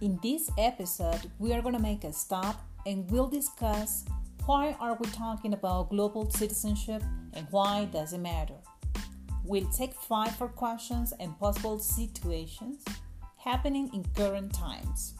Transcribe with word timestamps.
In 0.00 0.18
this 0.22 0.50
episode, 0.56 1.30
we 1.38 1.52
are 1.52 1.60
going 1.60 1.74
to 1.74 1.78
make 1.78 2.04
a 2.04 2.12
stop 2.14 2.64
and 2.86 3.10
we'll 3.10 3.28
discuss 3.28 4.06
why 4.46 4.74
are 4.80 4.96
we 4.98 5.06
talking 5.10 5.52
about 5.52 5.90
global 5.90 6.30
citizenship 6.30 7.02
and 7.34 7.46
why 7.50 7.84
does 7.84 8.14
it 8.14 8.20
matter. 8.20 8.54
We'll 9.44 9.68
take 9.68 9.92
five 9.92 10.34
for 10.36 10.48
questions 10.48 11.12
and 11.20 11.38
possible 11.38 11.78
situations 11.80 12.82
happening 13.36 13.90
in 13.92 14.06
current 14.16 14.54
times. 14.54 15.16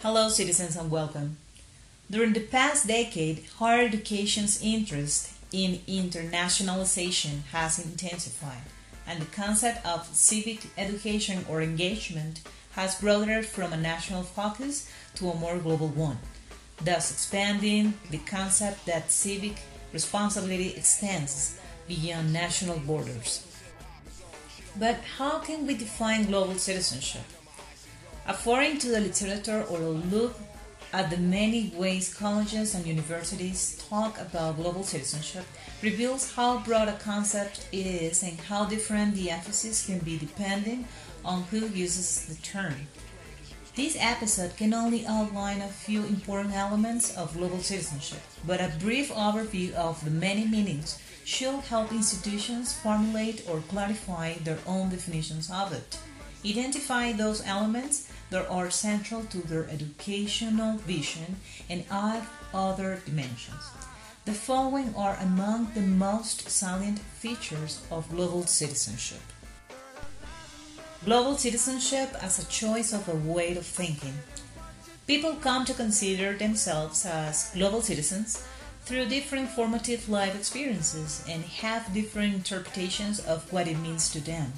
Hello, 0.00 0.28
citizens, 0.28 0.74
and 0.74 0.90
welcome. 0.90 1.36
During 2.08 2.34
the 2.34 2.40
past 2.40 2.86
decade, 2.86 3.44
higher 3.58 3.84
education's 3.84 4.62
interest 4.62 5.32
in 5.52 5.80
internationalization 5.88 7.42
has 7.50 7.84
intensified, 7.84 8.62
and 9.08 9.20
the 9.20 9.26
concept 9.26 9.84
of 9.84 10.06
civic 10.14 10.60
education 10.78 11.44
or 11.48 11.60
engagement 11.60 12.42
has 12.72 13.00
broadened 13.00 13.46
from 13.46 13.72
a 13.72 13.76
national 13.76 14.22
focus 14.22 14.88
to 15.16 15.30
a 15.30 15.34
more 15.34 15.58
global 15.58 15.88
one, 15.88 16.18
thus 16.84 17.10
expanding 17.10 17.94
the 18.10 18.18
concept 18.18 18.86
that 18.86 19.10
civic 19.10 19.56
responsibility 19.92 20.74
extends 20.76 21.58
beyond 21.88 22.32
national 22.32 22.78
borders. 22.80 23.44
But 24.78 25.00
how 25.16 25.38
can 25.38 25.66
we 25.66 25.74
define 25.74 26.26
global 26.26 26.54
citizenship? 26.54 27.24
According 28.28 28.78
to 28.78 28.88
the 28.88 29.00
literature 29.00 29.64
or 29.70 29.80
a 29.80 29.88
look 29.88 30.38
at 30.92 31.10
the 31.10 31.16
many 31.16 31.72
ways 31.74 32.14
colleges 32.14 32.74
and 32.74 32.86
universities 32.86 33.84
talk 33.88 34.20
about 34.20 34.56
global 34.56 34.82
citizenship 34.82 35.44
reveals 35.82 36.32
how 36.32 36.58
broad 36.58 36.88
a 36.88 36.96
concept 36.98 37.68
it 37.72 37.86
is 37.86 38.22
and 38.22 38.38
how 38.40 38.64
different 38.64 39.14
the 39.14 39.30
emphasis 39.30 39.86
can 39.86 39.98
be 39.98 40.16
depending 40.18 40.86
on 41.24 41.42
who 41.44 41.66
uses 41.68 42.26
the 42.26 42.34
term. 42.42 42.74
This 43.74 43.96
episode 44.00 44.56
can 44.56 44.72
only 44.72 45.06
outline 45.06 45.60
a 45.60 45.68
few 45.68 46.04
important 46.04 46.54
elements 46.54 47.14
of 47.14 47.36
global 47.36 47.58
citizenship, 47.58 48.22
but 48.46 48.60
a 48.60 48.72
brief 48.80 49.12
overview 49.12 49.72
of 49.74 50.02
the 50.02 50.10
many 50.10 50.46
meanings 50.46 50.98
should 51.26 51.60
help 51.60 51.92
institutions 51.92 52.72
formulate 52.72 53.44
or 53.46 53.60
clarify 53.68 54.34
their 54.34 54.58
own 54.66 54.88
definitions 54.88 55.50
of 55.50 55.72
it. 55.72 55.98
Identify 56.46 57.12
those 57.12 57.44
elements 57.44 58.08
that 58.30 58.48
are 58.48 58.70
central 58.70 59.24
to 59.24 59.38
their 59.38 59.68
educational 59.68 60.76
vision 60.78 61.36
and 61.68 61.84
add 61.90 62.22
other 62.54 63.02
dimensions. 63.04 63.64
The 64.26 64.32
following 64.32 64.94
are 64.94 65.16
among 65.20 65.72
the 65.74 65.80
most 65.80 66.48
salient 66.48 67.00
features 67.00 67.82
of 67.90 68.10
global 68.10 68.46
citizenship. 68.46 69.22
Global 71.04 71.36
citizenship 71.36 72.10
as 72.22 72.38
a 72.38 72.48
choice 72.48 72.92
of 72.92 73.08
a 73.08 73.14
way 73.14 73.56
of 73.56 73.66
thinking. 73.66 74.14
People 75.08 75.34
come 75.34 75.64
to 75.64 75.74
consider 75.74 76.36
themselves 76.36 77.04
as 77.06 77.50
global 77.54 77.82
citizens 77.82 78.46
through 78.84 79.06
different 79.06 79.48
formative 79.48 80.08
life 80.08 80.36
experiences 80.36 81.24
and 81.28 81.44
have 81.44 81.92
different 81.92 82.34
interpretations 82.34 83.18
of 83.18 83.52
what 83.52 83.66
it 83.66 83.78
means 83.78 84.10
to 84.10 84.20
them. 84.20 84.52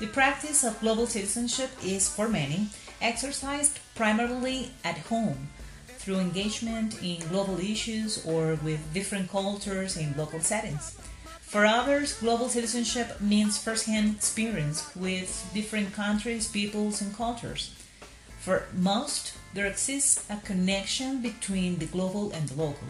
The 0.00 0.06
practice 0.06 0.62
of 0.62 0.78
global 0.78 1.08
citizenship 1.08 1.70
is, 1.84 2.08
for 2.08 2.28
many, 2.28 2.68
exercised 3.00 3.80
primarily 3.96 4.70
at 4.84 4.98
home 4.98 5.48
through 5.88 6.20
engagement 6.20 7.02
in 7.02 7.18
global 7.28 7.58
issues 7.58 8.24
or 8.24 8.54
with 8.62 8.94
different 8.94 9.28
cultures 9.28 9.96
in 9.96 10.14
local 10.16 10.38
settings. 10.38 10.96
For 11.40 11.66
others, 11.66 12.12
global 12.12 12.48
citizenship 12.48 13.20
means 13.20 13.58
first-hand 13.58 14.14
experience 14.14 14.94
with 14.94 15.50
different 15.52 15.92
countries, 15.92 16.46
peoples, 16.46 17.02
and 17.02 17.12
cultures. 17.16 17.74
For 18.38 18.66
most, 18.76 19.34
there 19.52 19.66
exists 19.66 20.24
a 20.30 20.36
connection 20.36 21.20
between 21.22 21.78
the 21.78 21.86
global 21.86 22.30
and 22.30 22.48
the 22.48 22.54
local. 22.54 22.86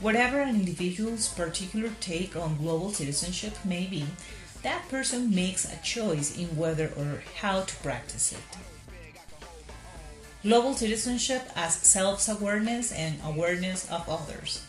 Whatever 0.00 0.40
an 0.40 0.56
individual's 0.56 1.28
particular 1.28 1.90
take 2.00 2.34
on 2.34 2.56
global 2.56 2.90
citizenship 2.90 3.54
may 3.64 3.86
be, 3.86 4.06
that 4.66 4.88
person 4.88 5.32
makes 5.32 5.64
a 5.64 5.80
choice 5.84 6.36
in 6.36 6.56
whether 6.56 6.88
or 6.96 7.22
how 7.36 7.60
to 7.60 7.76
practice 7.76 8.32
it. 8.32 8.58
Global 10.42 10.74
citizenship 10.74 11.42
as 11.54 11.74
self 11.74 12.28
awareness 12.28 12.90
and 12.90 13.14
awareness 13.24 13.88
of 13.88 14.08
others. 14.08 14.66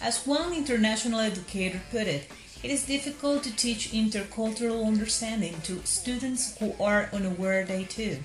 As 0.00 0.26
one 0.26 0.52
international 0.52 1.20
educator 1.20 1.80
put 1.92 2.08
it, 2.08 2.28
it 2.64 2.70
is 2.72 2.84
difficult 2.84 3.44
to 3.44 3.54
teach 3.54 3.92
intercultural 3.92 4.84
understanding 4.84 5.60
to 5.62 5.86
students 5.86 6.58
who 6.58 6.74
are 6.82 7.10
unaware 7.12 7.64
they 7.64 7.84
too 7.84 8.18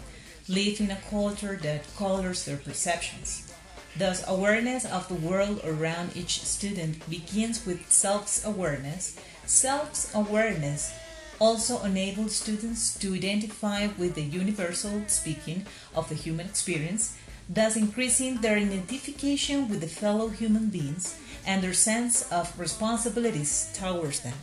live 0.47 0.81
in 0.81 0.89
a 0.89 0.97
culture 1.11 1.59
that 1.61 1.95
colors 1.95 2.45
their 2.45 2.57
perceptions. 2.57 3.53
Thus, 3.97 4.23
awareness 4.27 4.83
of 4.83 5.07
the 5.07 5.15
world 5.15 5.61
around 5.63 6.17
each 6.17 6.41
student 6.43 7.09
begins 7.09 7.65
with 7.65 7.89
self 7.89 8.45
awareness. 8.45 9.15
Self 9.45 10.13
awareness 10.13 10.91
also 11.39 11.81
enables 11.83 12.35
students 12.35 12.97
to 12.99 13.13
identify 13.15 13.87
with 13.97 14.15
the 14.15 14.23
universal 14.23 15.03
speaking 15.07 15.65
of 15.95 16.09
the 16.09 16.15
human 16.15 16.45
experience, 16.47 17.15
thus 17.49 17.75
increasing 17.77 18.41
their 18.41 18.57
identification 18.57 19.69
with 19.69 19.79
the 19.79 19.87
fellow 19.87 20.27
human 20.29 20.69
beings 20.69 21.17
and 21.45 21.61
their 21.63 21.73
sense 21.73 22.29
of 22.31 22.57
responsibilities 22.59 23.69
towards 23.73 24.21
them. 24.21 24.37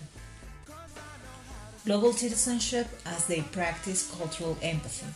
Global 1.84 2.12
citizenship 2.12 2.86
as 3.04 3.26
they 3.26 3.40
practice 3.40 4.14
cultural 4.16 4.56
empathy. 4.62 5.06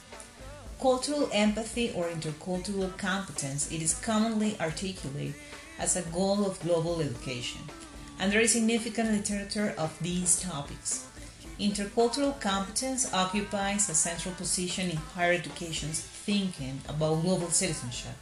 Cultural 0.80 1.30
empathy 1.32 1.90
or 1.96 2.04
intercultural 2.08 2.96
competence, 2.98 3.72
it 3.72 3.80
is 3.80 3.94
commonly 3.94 4.56
articulated 4.60 5.34
as 5.78 5.96
a 5.96 6.02
goal 6.02 6.44
of 6.44 6.60
global 6.60 7.00
education, 7.00 7.62
and 8.18 8.30
there 8.30 8.40
is 8.40 8.52
significant 8.52 9.10
literature 9.10 9.74
of 9.78 9.98
these 10.02 10.38
topics. 10.38 11.06
Intercultural 11.58 12.38
competence 12.40 13.12
occupies 13.14 13.88
a 13.88 13.94
central 13.94 14.34
position 14.34 14.90
in 14.90 14.96
higher 14.96 15.32
education's 15.32 16.00
thinking 16.00 16.80
about 16.88 17.22
global 17.22 17.48
citizenship 17.48 18.14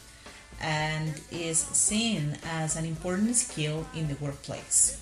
and 0.60 1.20
is 1.32 1.58
seen 1.58 2.38
as 2.44 2.76
an 2.76 2.84
important 2.84 3.34
skill 3.34 3.84
in 3.96 4.06
the 4.06 4.14
workplace. 4.24 5.00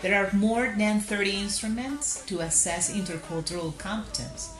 There 0.00 0.14
are 0.14 0.32
more 0.32 0.72
than 0.78 1.00
30 1.00 1.30
instruments 1.30 2.24
to 2.26 2.40
assess 2.40 2.92
intercultural 2.92 3.76
competence. 3.78 4.50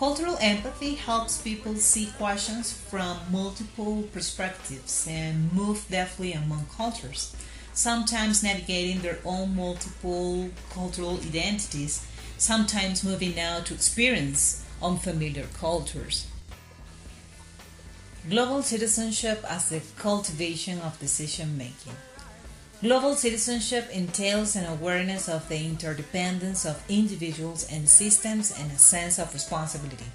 Cultural 0.00 0.36
empathy 0.40 0.94
helps 0.96 1.40
people 1.40 1.76
see 1.76 2.10
questions 2.18 2.72
from 2.72 3.18
multiple 3.30 4.02
perspectives 4.12 5.06
and 5.08 5.52
move 5.52 5.86
deftly 5.88 6.32
among 6.32 6.66
cultures 6.76 7.36
sometimes 7.72 8.42
navigating 8.42 9.00
their 9.00 9.18
own 9.24 9.56
multiple 9.56 10.50
cultural 10.70 11.18
identities, 11.20 12.06
sometimes 12.36 13.04
moving 13.04 13.34
now 13.34 13.60
to 13.60 13.74
experience 13.74 14.64
unfamiliar 14.82 15.46
cultures. 15.58 16.26
Global 18.28 18.62
citizenship 18.62 19.44
as 19.48 19.70
the 19.70 19.80
cultivation 19.96 20.78
of 20.80 21.00
decision 21.00 21.56
making. 21.56 21.96
Global 22.80 23.14
citizenship 23.14 23.90
entails 23.90 24.56
an 24.56 24.64
awareness 24.64 25.28
of 25.28 25.48
the 25.48 25.64
interdependence 25.66 26.64
of 26.64 26.82
individuals 26.88 27.70
and 27.70 27.88
systems 27.88 28.58
and 28.58 28.72
a 28.72 28.78
sense 28.78 29.18
of 29.18 29.34
responsibility 29.34 30.06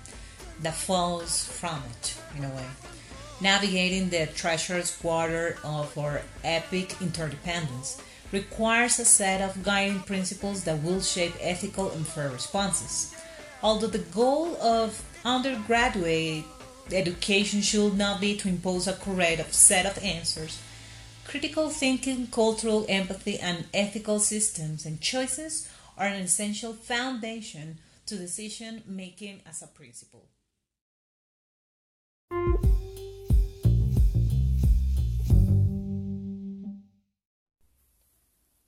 that 0.62 0.74
flows 0.74 1.46
from 1.46 1.84
it, 1.92 2.16
in 2.38 2.44
a 2.44 2.50
way 2.50 2.66
navigating 3.42 4.10
the 4.10 4.28
treacherous 4.28 5.04
water 5.04 5.58
of 5.64 5.98
our 5.98 6.22
epic 6.44 6.96
interdependence 7.02 8.02
requires 8.32 9.00
a 9.00 9.06
set 9.06 9.42
of 9.42 9.64
guiding 9.64 10.00
principles 10.02 10.64
that 10.64 10.82
will 10.82 11.02
shape 11.02 11.34
ethical 11.42 11.92
and 11.92 12.08
fair 12.08 12.30
responses. 12.30 13.14
Although 13.62 13.88
the 13.88 14.00
goal 14.00 14.56
of 14.58 15.04
undergraduate 15.24 16.44
education 16.92 17.62
should 17.62 17.98
not 17.98 18.22
be 18.22 18.36
to 18.38 18.48
impose 18.48 18.88
a 18.88 18.94
correct 18.94 19.54
set 19.54 19.86
of 19.86 20.04
answers, 20.04 20.60
critical 21.26 21.70
thinking, 21.70 22.28
cultural 22.28 22.86
empathy, 22.88 23.40
and 23.40 23.66
ethical 23.74 24.20
systems 24.20 24.86
and 24.86 25.02
choices 25.02 25.70
are 25.98 26.08
an 26.08 26.22
essential 26.22 26.74
foundation 26.74 27.80
to 28.06 28.16
decision 28.16 28.84
making 28.86 29.42
as 29.50 29.62
a 29.62 29.68
principle. 29.68 30.30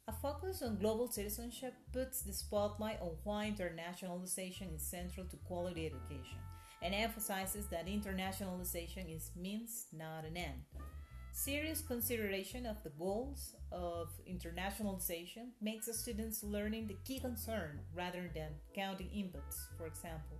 A 0.07 0.13
focus 0.21 0.63
on 0.63 0.77
global 0.79 1.09
citizenship 1.11 1.75
puts 1.93 2.21
the 2.21 2.33
spotlight 2.33 2.99
on 3.01 3.11
why 3.23 3.53
internationalization 3.55 4.75
is 4.75 4.81
central 4.81 5.27
to 5.27 5.37
quality 5.45 5.85
education 5.85 6.39
and 6.81 6.95
emphasizes 6.95 7.67
that 7.67 7.87
internationalization 7.87 9.15
is 9.15 9.31
means, 9.35 9.85
not 9.93 10.25
an 10.25 10.37
end. 10.37 10.63
Serious 11.37 11.81
consideration 11.81 12.65
of 12.65 12.81
the 12.83 12.89
goals 12.97 13.55
of 13.71 14.09
internationalization 14.27 15.51
makes 15.61 15.85
the 15.85 15.93
students 15.93 16.43
learning 16.43 16.87
the 16.87 16.97
key 17.05 17.19
concern 17.19 17.79
rather 17.93 18.31
than 18.33 18.49
counting 18.73 19.05
inputs, 19.15 19.67
for 19.77 19.85
example. 19.85 20.39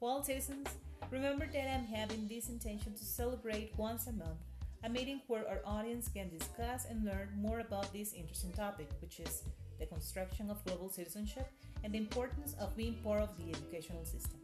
Well, 0.00 0.24
citizens, 0.24 0.68
remember 1.10 1.46
that 1.52 1.70
I'm 1.70 1.84
having 1.84 2.26
this 2.26 2.48
intention 2.48 2.94
to 2.94 3.04
celebrate 3.04 3.74
once 3.76 4.06
a 4.06 4.12
month 4.12 4.40
a 4.84 4.88
meeting 4.88 5.20
where 5.26 5.46
our 5.46 5.60
audience 5.66 6.08
can 6.08 6.30
discuss 6.30 6.86
and 6.86 7.04
learn 7.04 7.28
more 7.36 7.60
about 7.60 7.92
this 7.92 8.14
interesting 8.14 8.52
topic, 8.52 8.88
which 9.02 9.20
is 9.20 9.42
the 9.78 9.84
construction 9.84 10.50
of 10.50 10.64
global 10.64 10.88
citizenship 10.88 11.50
and 11.84 11.92
the 11.92 11.98
importance 11.98 12.54
of 12.58 12.74
being 12.74 12.94
part 13.04 13.20
of 13.20 13.36
the 13.36 13.50
educational 13.50 14.06
system. 14.06 14.40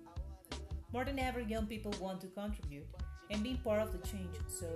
More 0.93 1.07
than 1.07 1.19
ever, 1.19 1.41
young 1.41 1.67
people 1.67 1.95
want 1.99 2.21
to 2.21 2.27
contribute 2.27 2.87
and 3.31 3.43
be 3.43 3.59
part 3.65 3.81
of 3.81 3.93
the 3.93 4.07
change, 4.07 4.37
so 4.47 4.71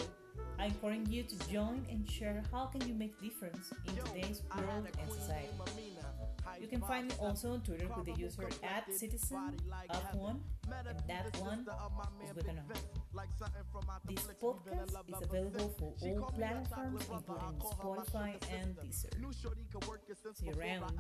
I 0.59 0.67
encourage 0.67 1.09
you 1.09 1.23
to 1.25 1.37
join 1.51 1.85
and 1.91 2.09
share 2.09 2.43
how 2.53 2.67
can 2.67 2.87
you 2.89 2.95
make 2.95 3.21
difference 3.21 3.73
in 3.87 3.97
today's 3.97 4.43
world 4.57 4.87
and 4.99 5.11
society. 5.13 5.49
You 6.61 6.69
can 6.69 6.81
find 6.83 7.09
me 7.09 7.15
also 7.19 7.53
on 7.55 7.61
Twitter 7.63 7.89
with 7.97 8.07
the 8.07 8.13
user 8.13 8.49
at 8.63 8.93
citizen 8.93 9.57
of 9.91 10.15
one, 10.15 10.41
and 10.89 10.99
that 11.09 11.37
one 11.41 11.67
is 12.25 12.35
with 12.35 12.49
an 12.49 12.61
This 14.09 14.27
podcast 14.41 14.93
is 15.09 15.21
available 15.23 15.69
for 15.79 15.95
all 16.03 16.31
platforms, 16.37 17.03
including 17.13 17.61
Spotify 17.61 18.35
and 18.53 18.77
Deezer. 18.77 19.11
See 20.35 20.47
you 20.47 20.53
around. 20.61 20.93